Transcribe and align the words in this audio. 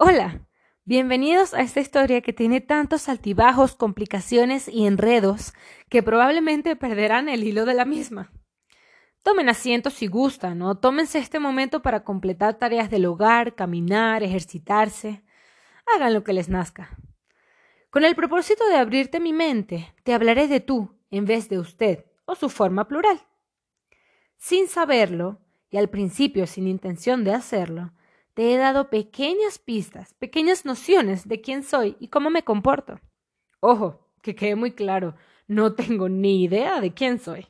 Hola, 0.00 0.46
bienvenidos 0.84 1.54
a 1.54 1.60
esta 1.60 1.80
historia 1.80 2.20
que 2.20 2.32
tiene 2.32 2.60
tantos 2.60 3.08
altibajos, 3.08 3.74
complicaciones 3.74 4.68
y 4.68 4.86
enredos 4.86 5.54
que 5.88 6.04
probablemente 6.04 6.76
perderán 6.76 7.28
el 7.28 7.42
hilo 7.42 7.64
de 7.64 7.74
la 7.74 7.84
misma. 7.84 8.30
Tomen 9.24 9.48
asiento 9.48 9.90
si 9.90 10.06
gustan 10.06 10.62
o 10.62 10.76
tómense 10.78 11.18
este 11.18 11.40
momento 11.40 11.82
para 11.82 12.04
completar 12.04 12.58
tareas 12.58 12.90
del 12.90 13.06
hogar, 13.06 13.56
caminar, 13.56 14.22
ejercitarse. 14.22 15.24
Hagan 15.92 16.14
lo 16.14 16.22
que 16.22 16.32
les 16.32 16.48
nazca. 16.48 16.96
Con 17.90 18.04
el 18.04 18.14
propósito 18.14 18.68
de 18.68 18.76
abrirte 18.76 19.18
mi 19.18 19.32
mente, 19.32 19.92
te 20.04 20.14
hablaré 20.14 20.46
de 20.46 20.60
tú 20.60 20.96
en 21.10 21.24
vez 21.24 21.48
de 21.48 21.58
usted 21.58 22.04
o 22.24 22.36
su 22.36 22.50
forma 22.50 22.86
plural. 22.86 23.20
Sin 24.36 24.68
saberlo, 24.68 25.40
y 25.70 25.76
al 25.76 25.90
principio 25.90 26.46
sin 26.46 26.68
intención 26.68 27.24
de 27.24 27.34
hacerlo, 27.34 27.94
te 28.38 28.54
he 28.54 28.56
dado 28.56 28.88
pequeñas 28.88 29.58
pistas, 29.58 30.14
pequeñas 30.14 30.64
nociones 30.64 31.26
de 31.26 31.40
quién 31.40 31.64
soy 31.64 31.96
y 31.98 32.06
cómo 32.06 32.30
me 32.30 32.44
comporto. 32.44 33.00
Ojo, 33.58 34.12
que 34.22 34.36
quede 34.36 34.54
muy 34.54 34.70
claro, 34.70 35.16
no 35.48 35.74
tengo 35.74 36.08
ni 36.08 36.44
idea 36.44 36.80
de 36.80 36.94
quién 36.94 37.18
soy. 37.18 37.48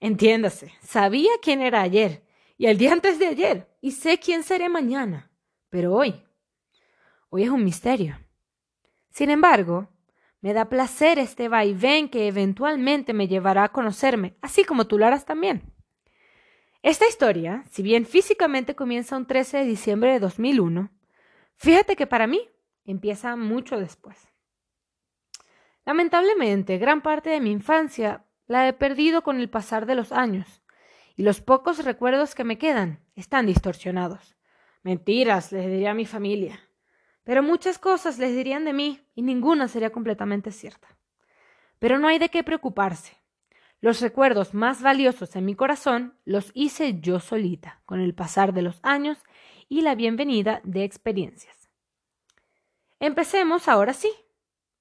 Entiéndase, 0.00 0.74
sabía 0.82 1.30
quién 1.40 1.62
era 1.62 1.80
ayer 1.80 2.26
y 2.58 2.66
el 2.66 2.76
día 2.76 2.92
antes 2.92 3.18
de 3.18 3.26
ayer 3.26 3.74
y 3.80 3.92
sé 3.92 4.18
quién 4.18 4.42
seré 4.42 4.68
mañana, 4.68 5.30
pero 5.70 5.94
hoy, 5.94 6.22
hoy 7.30 7.44
es 7.44 7.48
un 7.48 7.64
misterio. 7.64 8.18
Sin 9.08 9.30
embargo, 9.30 9.88
me 10.42 10.52
da 10.52 10.68
placer 10.68 11.18
este 11.18 11.48
vaivén 11.48 12.10
que 12.10 12.28
eventualmente 12.28 13.14
me 13.14 13.28
llevará 13.28 13.64
a 13.64 13.72
conocerme, 13.72 14.36
así 14.42 14.64
como 14.64 14.86
tú 14.86 14.98
lo 14.98 15.06
harás 15.06 15.24
también. 15.24 15.72
Esta 16.82 17.08
historia, 17.08 17.64
si 17.70 17.82
bien 17.82 18.06
físicamente 18.06 18.76
comienza 18.76 19.16
un 19.16 19.26
13 19.26 19.58
de 19.58 19.64
diciembre 19.64 20.12
de 20.12 20.20
2001, 20.20 20.90
fíjate 21.56 21.96
que 21.96 22.06
para 22.06 22.28
mí 22.28 22.48
empieza 22.84 23.34
mucho 23.34 23.80
después. 23.80 24.28
Lamentablemente, 25.84 26.78
gran 26.78 27.02
parte 27.02 27.30
de 27.30 27.40
mi 27.40 27.50
infancia 27.50 28.24
la 28.46 28.68
he 28.68 28.72
perdido 28.72 29.22
con 29.22 29.40
el 29.40 29.50
pasar 29.50 29.86
de 29.86 29.96
los 29.96 30.12
años, 30.12 30.62
y 31.16 31.24
los 31.24 31.40
pocos 31.40 31.84
recuerdos 31.84 32.36
que 32.36 32.44
me 32.44 32.58
quedan 32.58 33.00
están 33.16 33.46
distorsionados. 33.46 34.36
Mentiras, 34.84 35.50
les 35.50 35.66
diría 35.66 35.90
a 35.90 35.94
mi 35.94 36.06
familia. 36.06 36.60
Pero 37.24 37.42
muchas 37.42 37.78
cosas 37.78 38.18
les 38.18 38.34
dirían 38.34 38.64
de 38.64 38.72
mí 38.72 39.04
y 39.16 39.22
ninguna 39.22 39.66
sería 39.66 39.90
completamente 39.90 40.52
cierta. 40.52 40.88
Pero 41.80 41.98
no 41.98 42.06
hay 42.06 42.20
de 42.20 42.28
qué 42.28 42.44
preocuparse. 42.44 43.16
Los 43.80 44.00
recuerdos 44.00 44.54
más 44.54 44.82
valiosos 44.82 45.36
en 45.36 45.44
mi 45.44 45.54
corazón 45.54 46.14
los 46.24 46.50
hice 46.54 47.00
yo 47.00 47.20
solita, 47.20 47.80
con 47.86 48.00
el 48.00 48.12
pasar 48.12 48.52
de 48.52 48.62
los 48.62 48.80
años 48.82 49.18
y 49.68 49.82
la 49.82 49.94
bienvenida 49.94 50.60
de 50.64 50.82
experiencias. 50.82 51.70
Empecemos 52.98 53.68
ahora 53.68 53.92
sí. 53.92 54.10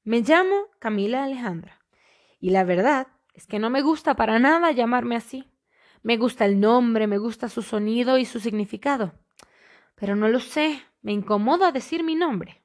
Me 0.03 0.21
llamo 0.21 0.69
Camila 0.79 1.23
Alejandra. 1.23 1.79
Y 2.39 2.49
la 2.49 2.63
verdad 2.63 3.07
es 3.35 3.45
que 3.45 3.59
no 3.59 3.69
me 3.69 3.83
gusta 3.83 4.15
para 4.15 4.39
nada 4.39 4.71
llamarme 4.71 5.15
así. 5.15 5.51
Me 6.01 6.17
gusta 6.17 6.45
el 6.45 6.59
nombre, 6.59 7.05
me 7.05 7.19
gusta 7.19 7.49
su 7.49 7.61
sonido 7.61 8.17
y 8.17 8.25
su 8.25 8.39
significado. 8.39 9.13
Pero 9.93 10.15
no 10.15 10.27
lo 10.27 10.39
sé, 10.39 10.81
me 11.03 11.11
incomoda 11.11 11.71
decir 11.71 12.03
mi 12.03 12.15
nombre. 12.15 12.63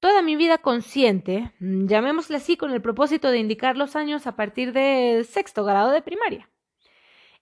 Toda 0.00 0.22
mi 0.22 0.34
vida 0.34 0.56
consciente, 0.56 1.52
mm, 1.60 1.86
llamémosle 1.86 2.38
así 2.38 2.56
con 2.56 2.72
el 2.72 2.80
propósito 2.80 3.30
de 3.30 3.38
indicar 3.38 3.76
los 3.76 3.96
años 3.96 4.26
a 4.26 4.34
partir 4.34 4.72
del 4.72 5.26
sexto 5.26 5.62
grado 5.62 5.90
de 5.90 6.00
primaria. 6.00 6.48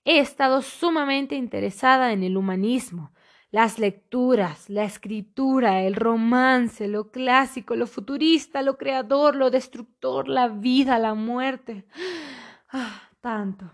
He 0.05 0.19
estado 0.19 0.61
sumamente 0.63 1.37
interesada 1.37 2.13
en 2.13 2.25
el 2.25 2.37
humanismo, 2.37 3.13
las 3.53 3.79
lecturas, 3.79 4.69
la 4.69 4.83
escritura, 4.83 5.83
el 5.83 5.95
romance, 5.95 6.89
lo 6.89 7.13
clásico, 7.13 7.77
lo 7.77 7.87
futurista, 7.87 8.63
lo 8.63 8.77
creador, 8.77 9.37
lo 9.37 9.51
destructor, 9.51 10.27
la 10.29 10.49
vida, 10.49 10.99
la 10.99 11.15
muerte. 11.15 11.87
Ah, 12.71 13.09
tanto. 13.21 13.73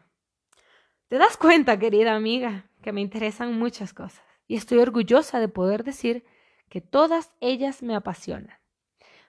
¿Te 1.09 1.17
das 1.17 1.37
cuenta, 1.37 1.79
querida 1.79 2.15
amiga, 2.15 2.71
que 2.83 2.93
me 2.93 3.01
interesan 3.01 3.59
muchas 3.59 3.95
cosas? 3.95 4.23
Y 4.47 4.57
estoy 4.57 4.79
orgullosa 4.79 5.41
de 5.41 5.49
poder 5.49 5.85
decir 5.85 6.25
que 6.69 6.81
todas 6.81 7.33
ellas 7.41 7.83
me 7.83 7.95
apasionan. 7.95 8.64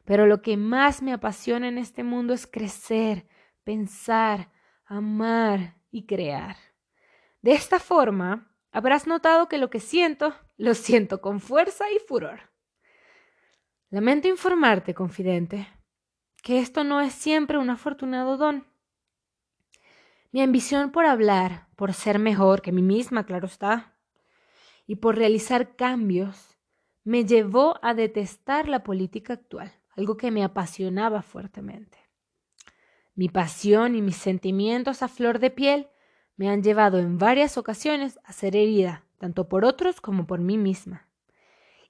Pero 0.06 0.28
lo 0.28 0.42
que 0.42 0.56
más 0.56 1.02
me 1.02 1.14
apasiona 1.14 1.68
en 1.68 1.80
este 1.80 2.04
mundo 2.04 2.34
es 2.34 2.46
crecer, 2.46 3.28
pensar, 3.64 4.52
amar 4.86 5.78
y 5.90 6.06
crear. 6.06 6.56
De 7.42 7.54
esta 7.54 7.80
forma, 7.80 8.56
habrás 8.72 9.08
notado 9.08 9.50
que 9.50 9.58
lo 9.58 9.72
que 9.72 9.80
siento, 9.80 10.36
lo 10.58 10.76
siento 10.76 11.22
con 11.22 11.40
fuerza 11.40 11.92
y 11.92 12.00
furor. 12.00 12.52
Lamento 13.90 14.28
informarte, 14.28 14.94
confidente, 14.94 15.68
que 16.44 16.60
esto 16.60 16.84
no 16.84 17.02
es 17.02 17.14
siempre 17.14 17.58
un 17.58 17.72
afortunado 17.72 18.38
don. 18.38 18.68
Mi 20.32 20.42
ambición 20.42 20.92
por 20.92 21.06
hablar, 21.06 21.68
por 21.76 21.94
ser 21.94 22.20
mejor 22.20 22.62
que 22.62 22.72
mí 22.72 22.82
misma, 22.82 23.26
claro 23.26 23.48
está, 23.48 23.96
y 24.86 24.98
por 24.98 25.16
realizar 25.16 25.76
cambios, 25.76 26.60
me 27.04 27.26
llevó 27.26 27.80
a 27.82 27.94
detestar 27.96 28.68
la 28.68 28.84
política 28.84 29.34
actual 29.34 29.72
algo 29.96 30.18
que 30.18 30.32
me 30.32 30.44
apasionaba 30.44 31.22
fuertemente. 31.22 31.98
Mi 33.16 33.30
pasión 33.30 33.96
y 33.96 34.02
mis 34.02 34.18
sentimientos 34.18 35.02
a 35.02 35.08
flor 35.08 35.40
de 35.40 35.50
piel 35.50 35.88
me 36.36 36.50
han 36.50 36.64
llevado 36.64 37.00
en 37.00 37.18
varias 37.18 37.58
ocasiones 37.58 38.20
a 38.24 38.34
ser 38.34 38.56
herida, 38.56 39.06
tanto 39.18 39.48
por 39.48 39.64
otros 39.64 40.02
como 40.02 40.28
por 40.28 40.40
mí 40.40 40.58
misma. 40.58 41.08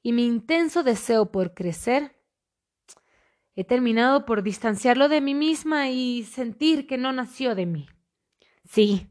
Y 0.04 0.14
mi 0.14 0.26
intenso 0.26 0.84
deseo 0.84 1.32
por 1.32 1.56
crecer, 1.56 2.16
he 3.56 3.64
terminado 3.64 4.26
por 4.26 4.44
distanciarlo 4.44 5.10
de 5.10 5.22
mí 5.22 5.34
misma 5.34 5.90
y 5.90 6.24
sentir 6.24 6.86
que 6.86 6.98
no 6.98 7.12
nació 7.12 7.56
de 7.56 7.66
mí. 7.66 7.90
Sí, 8.66 9.10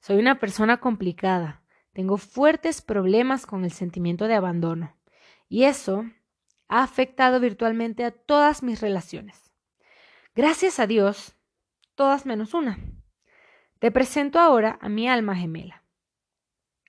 soy 0.00 0.18
una 0.18 0.38
persona 0.38 0.78
complicada, 0.80 1.62
tengo 1.92 2.16
fuertes 2.16 2.80
problemas 2.80 3.44
con 3.44 3.64
el 3.64 3.72
sentimiento 3.72 4.26
de 4.26 4.34
abandono, 4.34 4.96
y 5.48 5.64
eso 5.64 6.06
ha 6.72 6.82
afectado 6.82 7.38
virtualmente 7.38 8.02
a 8.02 8.12
todas 8.12 8.62
mis 8.62 8.80
relaciones. 8.80 9.52
Gracias 10.34 10.80
a 10.80 10.86
Dios, 10.86 11.36
todas 11.94 12.24
menos 12.24 12.54
una. 12.54 12.78
Te 13.78 13.90
presento 13.90 14.38
ahora 14.38 14.78
a 14.80 14.88
mi 14.88 15.06
alma 15.06 15.36
gemela. 15.36 15.84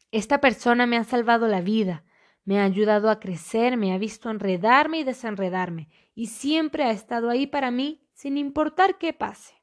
Esta 0.10 0.40
persona 0.40 0.86
me 0.86 0.96
ha 0.96 1.04
salvado 1.04 1.50
la 1.50 1.60
vida, 1.60 2.06
me 2.46 2.62
ha 2.62 2.64
ayudado 2.64 3.10
a 3.10 3.20
crecer, 3.20 3.76
me 3.76 3.94
ha 3.94 3.98
visto 3.98 4.30
enredarme 4.30 5.00
y 5.00 5.04
desenredarme, 5.04 5.90
y 6.16 6.28
siempre 6.28 6.86
ha 6.86 6.92
estado 6.92 7.30
ahí 7.30 7.46
para 7.46 7.70
mí 7.70 8.08
sin 8.14 8.38
importar 8.38 8.98
qué 8.98 9.12
pase. 9.12 9.54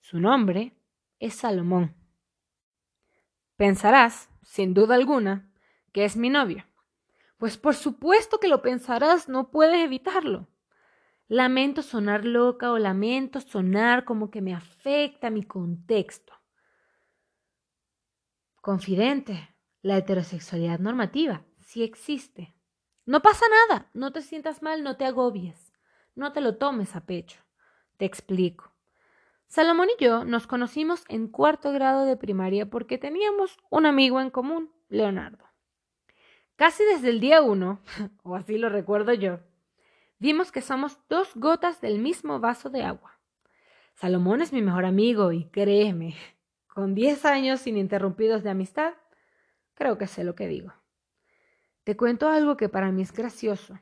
Su 0.00 0.18
nombre 0.18 0.72
es 1.18 1.34
Salomón. 1.34 1.94
Pensarás, 3.56 4.30
sin 4.40 4.72
duda 4.72 4.94
alguna, 4.94 5.52
que 5.92 6.06
es 6.06 6.16
mi 6.16 6.30
novio. 6.30 6.64
Pues 7.40 7.56
por 7.56 7.74
supuesto 7.74 8.38
que 8.38 8.48
lo 8.48 8.60
pensarás, 8.60 9.26
no 9.26 9.50
puedes 9.50 9.82
evitarlo. 9.82 10.46
Lamento 11.26 11.80
sonar 11.80 12.26
loca 12.26 12.70
o 12.70 12.78
lamento 12.78 13.40
sonar 13.40 14.04
como 14.04 14.30
que 14.30 14.42
me 14.42 14.52
afecta 14.52 15.30
mi 15.30 15.44
contexto. 15.44 16.34
Confidente, 18.60 19.56
la 19.80 19.96
heterosexualidad 19.96 20.80
normativa 20.80 21.42
sí 21.60 21.82
existe. 21.82 22.54
No 23.06 23.22
pasa 23.22 23.46
nada, 23.68 23.88
no 23.94 24.12
te 24.12 24.20
sientas 24.20 24.60
mal, 24.60 24.82
no 24.82 24.98
te 24.98 25.06
agobies, 25.06 25.72
no 26.14 26.34
te 26.34 26.42
lo 26.42 26.58
tomes 26.58 26.94
a 26.94 27.06
pecho. 27.06 27.40
Te 27.96 28.04
explico. 28.04 28.74
Salomón 29.46 29.88
y 29.98 30.04
yo 30.04 30.26
nos 30.26 30.46
conocimos 30.46 31.04
en 31.08 31.26
cuarto 31.26 31.72
grado 31.72 32.04
de 32.04 32.18
primaria 32.18 32.68
porque 32.68 32.98
teníamos 32.98 33.56
un 33.70 33.86
amigo 33.86 34.20
en 34.20 34.28
común, 34.28 34.70
Leonardo. 34.90 35.49
Casi 36.60 36.84
desde 36.84 37.08
el 37.08 37.20
día 37.20 37.40
uno, 37.40 37.80
o 38.22 38.36
así 38.36 38.58
lo 38.58 38.68
recuerdo 38.68 39.14
yo, 39.14 39.40
vimos 40.18 40.52
que 40.52 40.60
somos 40.60 40.98
dos 41.08 41.30
gotas 41.34 41.80
del 41.80 41.98
mismo 42.00 42.38
vaso 42.38 42.68
de 42.68 42.82
agua. 42.82 43.18
Salomón 43.94 44.42
es 44.42 44.52
mi 44.52 44.60
mejor 44.60 44.84
amigo 44.84 45.32
y 45.32 45.46
créeme, 45.46 46.16
con 46.66 46.94
diez 46.94 47.24
años 47.24 47.66
ininterrumpidos 47.66 48.42
de 48.42 48.50
amistad, 48.50 48.92
creo 49.72 49.96
que 49.96 50.06
sé 50.06 50.22
lo 50.22 50.34
que 50.34 50.48
digo. 50.48 50.74
Te 51.82 51.96
cuento 51.96 52.28
algo 52.28 52.58
que 52.58 52.68
para 52.68 52.92
mí 52.92 53.00
es 53.00 53.12
gracioso. 53.14 53.80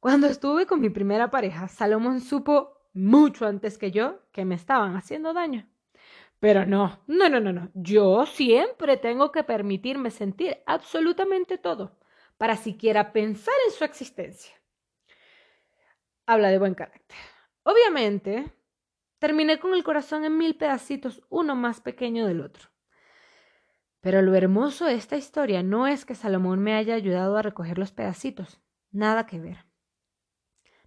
Cuando 0.00 0.26
estuve 0.26 0.66
con 0.66 0.80
mi 0.80 0.90
primera 0.90 1.30
pareja, 1.30 1.68
Salomón 1.68 2.20
supo 2.20 2.88
mucho 2.92 3.46
antes 3.46 3.78
que 3.78 3.92
yo 3.92 4.18
que 4.32 4.44
me 4.44 4.56
estaban 4.56 4.96
haciendo 4.96 5.32
daño. 5.32 5.68
Pero 6.40 6.66
no, 6.66 7.02
no, 7.06 7.28
no, 7.28 7.40
no, 7.40 7.52
no. 7.52 7.70
Yo 7.74 8.24
siempre 8.26 8.96
tengo 8.96 9.32
que 9.32 9.42
permitirme 9.42 10.10
sentir 10.10 10.58
absolutamente 10.66 11.58
todo 11.58 11.98
para 12.36 12.56
siquiera 12.56 13.12
pensar 13.12 13.54
en 13.66 13.72
su 13.72 13.84
existencia. 13.84 14.54
Habla 16.26 16.50
de 16.50 16.58
buen 16.58 16.74
carácter. 16.74 17.18
Obviamente, 17.64 18.52
terminé 19.18 19.58
con 19.58 19.74
el 19.74 19.82
corazón 19.82 20.24
en 20.24 20.38
mil 20.38 20.56
pedacitos, 20.56 21.22
uno 21.28 21.56
más 21.56 21.80
pequeño 21.80 22.26
del 22.26 22.40
otro. 22.40 22.68
Pero 24.00 24.22
lo 24.22 24.34
hermoso 24.36 24.86
de 24.86 24.94
esta 24.94 25.16
historia 25.16 25.62
no 25.64 25.88
es 25.88 26.04
que 26.04 26.14
Salomón 26.14 26.60
me 26.60 26.74
haya 26.74 26.94
ayudado 26.94 27.36
a 27.36 27.42
recoger 27.42 27.78
los 27.78 27.90
pedacitos, 27.90 28.60
nada 28.92 29.26
que 29.26 29.40
ver. 29.40 29.66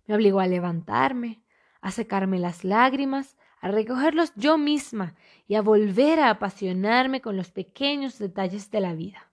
Me 0.06 0.15
obligó 0.15 0.39
a 0.39 0.48
levantarme, 0.48 1.44
a 1.81 1.92
secarme 1.92 2.39
las 2.39 2.63
lágrimas, 2.63 3.38
a 3.61 3.69
recogerlos 3.69 4.33
yo 4.35 4.57
misma 4.57 5.15
y 5.47 5.55
a 5.55 5.61
volver 5.61 6.19
a 6.19 6.31
apasionarme 6.31 7.21
con 7.21 7.37
los 7.37 7.51
pequeños 7.51 8.17
detalles 8.17 8.71
de 8.71 8.81
la 8.81 8.93
vida. 8.93 9.31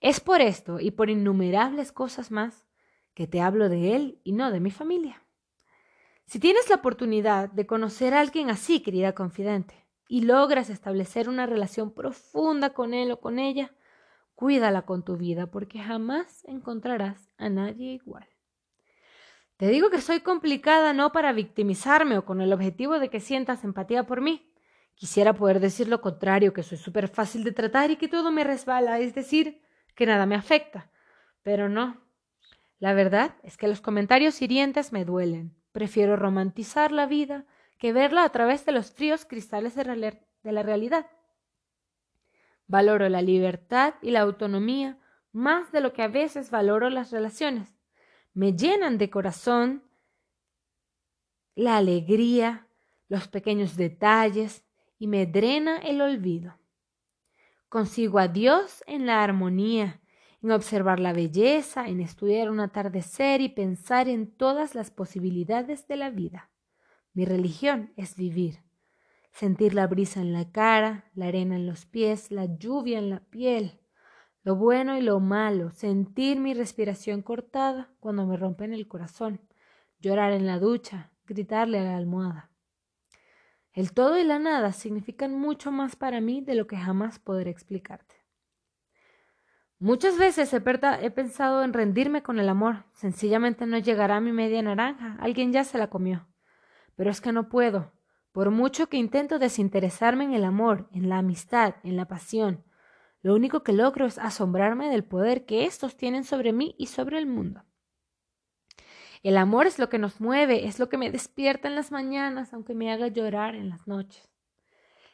Es 0.00 0.20
por 0.20 0.40
esto 0.40 0.80
y 0.80 0.90
por 0.90 1.08
innumerables 1.08 1.92
cosas 1.92 2.30
más 2.30 2.66
que 3.14 3.26
te 3.26 3.40
hablo 3.40 3.68
de 3.68 3.96
él 3.96 4.20
y 4.24 4.32
no 4.32 4.50
de 4.50 4.60
mi 4.60 4.70
familia. 4.70 5.22
Si 6.26 6.40
tienes 6.40 6.68
la 6.68 6.76
oportunidad 6.76 7.48
de 7.50 7.66
conocer 7.66 8.12
a 8.12 8.20
alguien 8.20 8.50
así, 8.50 8.80
querida 8.80 9.14
confidente, 9.14 9.86
y 10.08 10.22
logras 10.22 10.70
establecer 10.70 11.28
una 11.28 11.46
relación 11.46 11.92
profunda 11.92 12.74
con 12.74 12.94
él 12.94 13.10
o 13.12 13.20
con 13.20 13.38
ella, 13.38 13.72
cuídala 14.34 14.82
con 14.82 15.04
tu 15.04 15.16
vida 15.16 15.46
porque 15.46 15.78
jamás 15.78 16.44
encontrarás 16.44 17.30
a 17.38 17.48
nadie 17.48 17.92
igual. 17.92 18.28
Te 19.56 19.68
digo 19.68 19.88
que 19.88 20.02
soy 20.02 20.20
complicada 20.20 20.92
no 20.92 21.12
para 21.12 21.32
victimizarme 21.32 22.18
o 22.18 22.26
con 22.26 22.42
el 22.42 22.52
objetivo 22.52 22.98
de 22.98 23.08
que 23.08 23.20
sientas 23.20 23.64
empatía 23.64 24.04
por 24.04 24.20
mí. 24.20 24.52
Quisiera 24.94 25.32
poder 25.32 25.60
decir 25.60 25.88
lo 25.88 26.02
contrario, 26.02 26.52
que 26.52 26.62
soy 26.62 26.76
súper 26.76 27.08
fácil 27.08 27.42
de 27.42 27.52
tratar 27.52 27.90
y 27.90 27.96
que 27.96 28.08
todo 28.08 28.30
me 28.30 28.44
resbala, 28.44 28.98
es 28.98 29.14
decir, 29.14 29.62
que 29.94 30.04
nada 30.04 30.26
me 30.26 30.34
afecta. 30.34 30.90
Pero 31.42 31.70
no. 31.70 32.02
La 32.78 32.92
verdad 32.92 33.36
es 33.42 33.56
que 33.56 33.68
los 33.68 33.80
comentarios 33.80 34.42
hirientes 34.42 34.92
me 34.92 35.06
duelen. 35.06 35.56
Prefiero 35.72 36.16
romantizar 36.16 36.92
la 36.92 37.06
vida 37.06 37.46
que 37.78 37.94
verla 37.94 38.24
a 38.24 38.32
través 38.32 38.66
de 38.66 38.72
los 38.72 38.90
fríos 38.90 39.24
cristales 39.24 39.74
de, 39.74 40.20
la 40.42 40.62
realidad. 40.62 41.06
Valoro 42.66 43.08
la 43.08 43.22
libertad 43.22 43.94
y 44.02 44.10
la 44.10 44.20
autonomía 44.20 44.98
más 45.32 45.72
de 45.72 45.80
lo 45.80 45.92
que 45.94 46.02
a 46.02 46.08
veces 46.08 46.50
valoro 46.50 46.90
las 46.90 47.10
relaciones 47.10 47.75
me 48.36 48.52
llenan 48.52 48.98
de 48.98 49.08
corazón 49.08 49.82
la 51.54 51.78
alegría, 51.78 52.68
los 53.08 53.28
pequeños 53.28 53.76
detalles 53.76 54.62
y 54.98 55.06
me 55.06 55.24
drena 55.24 55.78
el 55.78 56.02
olvido. 56.02 56.58
Consigo 57.70 58.18
a 58.18 58.28
Dios 58.28 58.84
en 58.86 59.06
la 59.06 59.24
armonía, 59.24 60.02
en 60.42 60.50
observar 60.50 61.00
la 61.00 61.14
belleza, 61.14 61.88
en 61.88 62.02
estudiar 62.02 62.50
un 62.50 62.60
atardecer 62.60 63.40
y 63.40 63.48
pensar 63.48 64.06
en 64.06 64.30
todas 64.30 64.74
las 64.74 64.90
posibilidades 64.90 65.88
de 65.88 65.96
la 65.96 66.10
vida. 66.10 66.50
Mi 67.14 67.24
religión 67.24 67.94
es 67.96 68.16
vivir, 68.16 68.62
sentir 69.32 69.72
la 69.72 69.86
brisa 69.86 70.20
en 70.20 70.34
la 70.34 70.52
cara, 70.52 71.10
la 71.14 71.28
arena 71.28 71.56
en 71.56 71.66
los 71.66 71.86
pies, 71.86 72.30
la 72.30 72.44
lluvia 72.44 72.98
en 72.98 73.08
la 73.08 73.20
piel, 73.20 73.80
lo 74.46 74.54
bueno 74.54 74.96
y 74.96 75.00
lo 75.00 75.18
malo, 75.18 75.72
sentir 75.72 76.38
mi 76.38 76.54
respiración 76.54 77.20
cortada 77.20 77.90
cuando 77.98 78.24
me 78.26 78.36
rompen 78.36 78.72
el 78.72 78.86
corazón, 78.86 79.40
llorar 79.98 80.32
en 80.32 80.46
la 80.46 80.60
ducha, 80.60 81.10
gritarle 81.26 81.80
a 81.80 81.82
la 81.82 81.96
almohada. 81.96 82.48
El 83.72 83.92
todo 83.92 84.16
y 84.16 84.22
la 84.22 84.38
nada 84.38 84.70
significan 84.70 85.34
mucho 85.34 85.72
más 85.72 85.96
para 85.96 86.20
mí 86.20 86.42
de 86.42 86.54
lo 86.54 86.68
que 86.68 86.76
jamás 86.76 87.18
podré 87.18 87.50
explicarte. 87.50 88.14
Muchas 89.80 90.16
veces 90.16 90.52
he, 90.52 90.58
he, 90.58 91.10
pensado 91.10 91.64
en 91.64 91.72
rendirme 91.72 92.22
con 92.22 92.38
el 92.38 92.48
amor. 92.48 92.84
Sencillamente 92.92 93.66
no 93.66 93.78
llegará 93.78 94.20
mi 94.20 94.30
media 94.30 94.62
naranja. 94.62 95.16
Alguien 95.18 95.52
ya 95.52 95.64
se 95.64 95.76
la 95.76 95.90
comió. 95.90 96.28
Pero 96.94 97.10
es 97.10 97.20
que 97.20 97.32
no 97.32 97.48
puedo. 97.48 97.94
Por 98.30 98.52
mucho 98.52 98.88
que 98.88 98.96
intento 98.96 99.40
desinteresarme 99.40 100.22
en 100.22 100.34
el 100.34 100.44
amor, 100.44 100.88
en 100.92 101.08
la 101.08 101.18
amistad, 101.18 101.74
en 101.82 101.96
la 101.96 102.06
pasión, 102.06 102.62
lo 103.22 103.34
único 103.34 103.62
que 103.62 103.72
logro 103.72 104.06
es 104.06 104.18
asombrarme 104.18 104.88
del 104.88 105.04
poder 105.04 105.46
que 105.46 105.64
éstos 105.64 105.96
tienen 105.96 106.24
sobre 106.24 106.52
mí 106.52 106.74
y 106.78 106.86
sobre 106.86 107.18
el 107.18 107.26
mundo. 107.26 107.64
El 109.22 109.36
amor 109.38 109.66
es 109.66 109.78
lo 109.78 109.88
que 109.88 109.98
nos 109.98 110.20
mueve, 110.20 110.66
es 110.66 110.78
lo 110.78 110.88
que 110.88 110.98
me 110.98 111.10
despierta 111.10 111.66
en 111.66 111.74
las 111.74 111.90
mañanas, 111.90 112.52
aunque 112.52 112.74
me 112.74 112.92
haga 112.92 113.08
llorar 113.08 113.56
en 113.56 113.68
las 113.68 113.88
noches. 113.88 114.28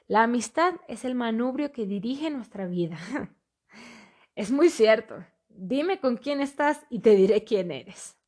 La 0.07 0.25
amistad 0.25 0.75
es 0.89 1.05
el 1.05 1.15
manubrio 1.15 1.73
que 1.73 1.87
dirige 1.87 2.29
nuestra 2.29 2.67
vida. 2.67 2.99
es 4.35 4.51
muy 4.51 4.69
cierto. 4.69 5.25
Dime 5.49 6.01
con 6.01 6.17
quién 6.17 6.41
estás 6.41 6.85
y 6.91 6.99
te 6.99 7.17
diré 7.17 7.45
quién 7.45 7.71
eres. 7.71 8.19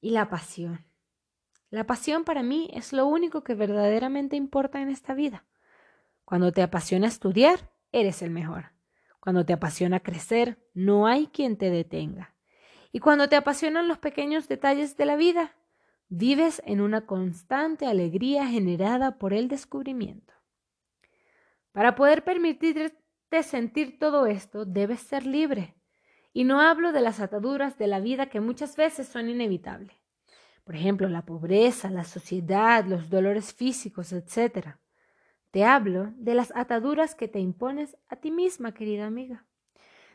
Y 0.00 0.10
la 0.10 0.30
pasión. 0.30 0.86
La 1.70 1.84
pasión 1.84 2.24
para 2.24 2.42
mí 2.42 2.70
es 2.72 2.94
lo 2.94 3.06
único 3.06 3.44
que 3.44 3.54
verdaderamente 3.54 4.36
importa 4.36 4.80
en 4.80 4.88
esta 4.88 5.12
vida. 5.12 5.44
Cuando 6.24 6.52
te 6.52 6.62
apasiona 6.62 7.08
estudiar, 7.08 7.70
eres 7.92 8.22
el 8.22 8.30
mejor. 8.30 8.72
Cuando 9.20 9.44
te 9.44 9.52
apasiona 9.52 10.00
crecer, 10.00 10.58
no 10.74 11.06
hay 11.06 11.26
quien 11.26 11.56
te 11.56 11.70
detenga. 11.70 12.34
Y 12.92 13.00
cuando 13.00 13.28
te 13.28 13.36
apasionan 13.36 13.88
los 13.88 13.98
pequeños 13.98 14.48
detalles 14.48 14.96
de 14.96 15.04
la 15.04 15.16
vida, 15.16 15.56
vives 16.08 16.62
en 16.64 16.80
una 16.80 17.06
constante 17.06 17.86
alegría 17.86 18.46
generada 18.46 19.18
por 19.18 19.34
el 19.34 19.48
descubrimiento. 19.48 20.32
Para 21.72 21.94
poder 21.94 22.24
permitirte 22.24 23.42
sentir 23.42 23.98
todo 23.98 24.26
esto, 24.26 24.64
debes 24.64 25.00
ser 25.00 25.26
libre. 25.26 25.74
Y 26.32 26.44
no 26.44 26.60
hablo 26.60 26.92
de 26.92 27.00
las 27.00 27.20
ataduras 27.20 27.78
de 27.78 27.86
la 27.86 28.00
vida 28.00 28.30
que 28.30 28.40
muchas 28.40 28.76
veces 28.76 29.08
son 29.08 29.28
inevitables. 29.28 29.96
Por 30.64 30.76
ejemplo, 30.76 31.08
la 31.08 31.24
pobreza, 31.24 31.90
la 31.90 32.04
sociedad, 32.04 32.84
los 32.84 33.10
dolores 33.10 33.54
físicos, 33.54 34.12
etc. 34.12 34.76
Te 35.50 35.64
hablo 35.64 36.12
de 36.16 36.34
las 36.34 36.52
ataduras 36.54 37.14
que 37.14 37.28
te 37.28 37.40
impones 37.40 37.96
a 38.08 38.16
ti 38.16 38.30
misma, 38.30 38.74
querida 38.74 39.06
amiga. 39.06 39.46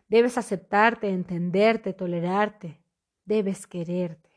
Debes 0.07 0.37
aceptarte, 0.37 1.09
entenderte, 1.09 1.93
tolerarte. 1.93 2.83
Debes 3.25 3.65
quererte. 3.65 4.29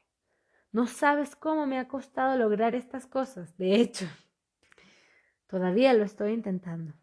No 0.73 0.87
sabes 0.87 1.37
cómo 1.37 1.67
me 1.67 1.79
ha 1.79 1.89
costado 1.89 2.37
lograr 2.39 2.75
estas 2.75 3.07
cosas. 3.07 3.57
De 3.59 3.75
hecho, 3.75 4.07
todavía 5.47 5.93
lo 5.93 6.05
estoy 6.05 6.33
intentando. 6.33 6.95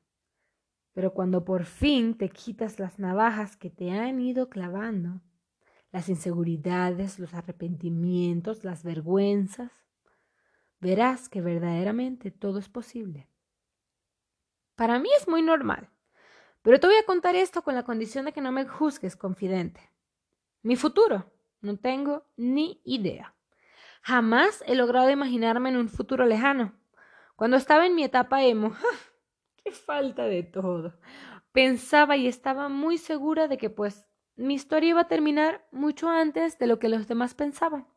Pero 0.94 1.13
cuando 1.13 1.44
por 1.44 1.66
fin 1.66 2.18
te 2.18 2.30
quitas 2.30 2.80
las 2.80 3.00
navajas 3.00 3.57
que 3.57 3.69
te 3.69 3.92
han 3.92 4.19
ido 4.19 4.50
clavando, 4.50 5.22
las 5.92 6.10
inseguridades, 6.10 7.19
los 7.19 7.34
arrepentimientos, 7.34 8.63
las 8.63 8.84
vergüenzas, 8.84 9.72
verás 10.80 11.30
que 11.30 11.42
verdaderamente 11.42 12.31
todo 12.31 12.60
es 12.60 12.69
posible. 12.69 13.28
Para 14.75 15.00
mí 15.00 15.10
es 15.20 15.28
muy 15.28 15.42
normal. 15.42 15.90
Pero 16.62 16.80
te 16.80 16.88
voy 16.88 16.96
a 16.96 17.06
contar 17.06 17.36
esto 17.36 17.62
con 17.62 17.75
la 17.75 17.84
condición 17.84 18.25
de 18.25 18.31
que 18.31 18.42
no 18.42 18.52
me 18.52 18.66
juzgues, 18.66 19.16
confidente. 19.16 19.92
Mi 20.62 20.75
futuro. 20.75 21.31
No 21.62 21.78
tengo 21.78 22.25
ni 22.36 22.81
idea. 22.83 23.36
Jamás 24.02 24.64
he 24.68 24.76
logrado 24.76 25.09
imaginarme 25.09 25.69
en 25.69 25.78
un 25.78 25.88
futuro 25.88 26.26
lejano. 26.26 26.74
Cuando 27.38 27.56
estaba 27.56 27.86
en 27.86 27.95
mi 27.95 28.04
etapa 28.04 28.44
emo, 28.44 28.76
qué 29.64 29.71
falta 29.71 30.26
de 30.26 30.44
todo. 30.44 30.94
Pensaba 31.54 32.18
y 32.18 32.28
estaba 32.28 32.68
muy 32.68 32.97
segura 32.97 33.47
de 33.47 33.57
que 33.57 33.69
pues 33.69 34.06
mi 34.36 34.56
historia 34.56 34.90
iba 34.90 35.02
a 35.02 35.07
terminar 35.07 35.66
mucho 35.71 36.09
antes 36.09 36.57
de 36.59 36.68
lo 36.68 36.80
que 36.80 36.90
los 36.90 37.07
demás 37.07 37.33
pensaban. 37.33 37.88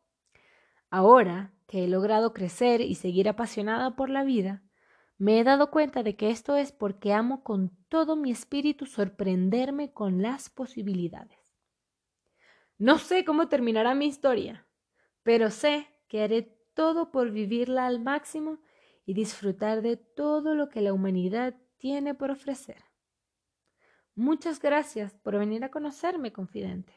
Ahora 0.89 1.51
que 1.67 1.83
he 1.83 1.87
logrado 1.87 2.33
crecer 2.33 2.79
y 2.79 2.95
seguir 2.95 3.27
apasionada 3.27 3.95
por 3.95 4.09
la 4.09 4.23
vida, 4.23 4.63
me 5.17 5.39
he 5.39 5.43
dado 5.43 5.71
cuenta 5.71 6.03
de 6.03 6.15
que 6.15 6.29
esto 6.29 6.55
es 6.55 6.71
porque 6.71 7.13
amo 7.13 7.43
con 7.43 7.71
todo 7.89 8.15
mi 8.15 8.31
espíritu 8.31 8.85
sorprenderme 8.85 9.91
con 9.91 10.21
las 10.21 10.49
posibilidades. 10.49 11.37
No 12.77 12.99
sé 12.99 13.25
cómo 13.25 13.47
terminará 13.47 13.95
mi 13.95 14.05
historia, 14.05 14.67
pero 15.23 15.49
sé 15.49 15.87
que 16.07 16.21
haré 16.21 16.43
todo 16.73 17.11
por 17.11 17.31
vivirla 17.31 17.87
al 17.87 17.99
máximo 17.99 18.59
y 19.05 19.13
disfrutar 19.13 19.81
de 19.81 19.97
todo 19.97 20.53
lo 20.53 20.69
que 20.69 20.81
la 20.81 20.93
humanidad 20.93 21.55
tiene 21.77 22.13
por 22.13 22.29
ofrecer. 22.29 22.83
Muchas 24.13 24.59
gracias 24.59 25.13
por 25.15 25.37
venir 25.37 25.63
a 25.63 25.71
conocerme, 25.71 26.31
confidente. 26.31 26.93